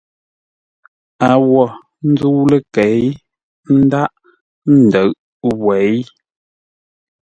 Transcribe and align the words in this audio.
A 1.29 1.31
wô 1.47 1.63
nzə́u 2.11 2.41
ləkei 2.51 3.01
ńdághʼ 3.83 4.13
ńdə̌ʼ 4.79 5.09
wěi. 5.63 5.95